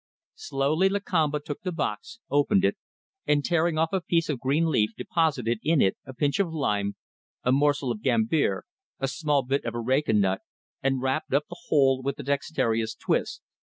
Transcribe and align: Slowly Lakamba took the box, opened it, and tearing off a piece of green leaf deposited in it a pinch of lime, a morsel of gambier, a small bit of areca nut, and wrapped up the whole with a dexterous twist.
Slowly 0.41 0.89
Lakamba 0.89 1.39
took 1.39 1.61
the 1.61 1.71
box, 1.71 2.19
opened 2.31 2.65
it, 2.65 2.75
and 3.27 3.45
tearing 3.45 3.77
off 3.77 3.93
a 3.93 4.01
piece 4.01 4.29
of 4.29 4.39
green 4.39 4.65
leaf 4.71 4.89
deposited 4.97 5.59
in 5.61 5.79
it 5.79 5.95
a 6.07 6.11
pinch 6.15 6.39
of 6.39 6.51
lime, 6.51 6.95
a 7.43 7.51
morsel 7.51 7.91
of 7.91 8.01
gambier, 8.01 8.63
a 8.99 9.07
small 9.07 9.43
bit 9.43 9.63
of 9.63 9.75
areca 9.75 10.13
nut, 10.13 10.41
and 10.81 11.03
wrapped 11.03 11.35
up 11.35 11.43
the 11.51 11.59
whole 11.67 12.01
with 12.01 12.17
a 12.17 12.23
dexterous 12.23 12.95
twist. 12.95 13.43